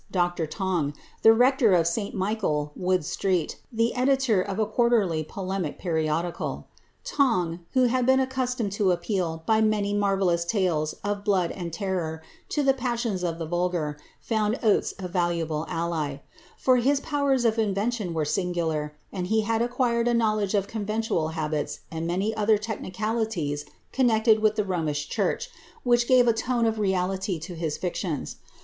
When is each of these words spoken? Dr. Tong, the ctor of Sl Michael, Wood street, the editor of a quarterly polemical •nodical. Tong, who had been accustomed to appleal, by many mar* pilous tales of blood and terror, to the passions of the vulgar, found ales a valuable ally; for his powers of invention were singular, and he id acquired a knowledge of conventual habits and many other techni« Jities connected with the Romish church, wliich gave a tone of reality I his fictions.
Dr. 0.11 0.47
Tong, 0.47 0.95
the 1.21 1.29
ctor 1.29 1.79
of 1.79 1.85
Sl 1.85 2.07
Michael, 2.17 2.71
Wood 2.75 3.05
street, 3.05 3.61
the 3.71 3.93
editor 3.93 4.41
of 4.41 4.57
a 4.57 4.65
quarterly 4.65 5.23
polemical 5.23 5.93
•nodical. 5.93 6.63
Tong, 7.03 7.59
who 7.73 7.83
had 7.83 8.07
been 8.07 8.19
accustomed 8.19 8.71
to 8.71 8.89
appleal, 8.89 9.43
by 9.45 9.61
many 9.61 9.93
mar* 9.93 10.17
pilous 10.17 10.43
tales 10.43 10.93
of 11.03 11.23
blood 11.23 11.51
and 11.51 11.71
terror, 11.71 12.23
to 12.49 12.63
the 12.63 12.73
passions 12.73 13.23
of 13.23 13.37
the 13.37 13.45
vulgar, 13.45 13.95
found 14.19 14.57
ales 14.63 14.95
a 14.97 15.07
valuable 15.07 15.67
ally; 15.69 16.17
for 16.57 16.77
his 16.77 16.99
powers 16.99 17.45
of 17.45 17.59
invention 17.59 18.15
were 18.15 18.25
singular, 18.25 18.95
and 19.13 19.27
he 19.27 19.43
id 19.43 19.61
acquired 19.61 20.07
a 20.07 20.15
knowledge 20.15 20.55
of 20.55 20.67
conventual 20.67 21.27
habits 21.37 21.81
and 21.91 22.07
many 22.07 22.35
other 22.35 22.57
techni« 22.57 22.91
Jities 22.91 23.65
connected 23.91 24.39
with 24.39 24.55
the 24.55 24.65
Romish 24.65 25.09
church, 25.09 25.51
wliich 25.85 26.07
gave 26.07 26.27
a 26.27 26.33
tone 26.33 26.65
of 26.65 26.79
reality 26.79 27.39
I 27.47 27.53
his 27.53 27.77
fictions. 27.77 28.37